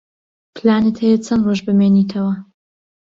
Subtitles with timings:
[0.55, 2.33] پلانت هەیە چەند ڕۆژ بمێنیتەوە؟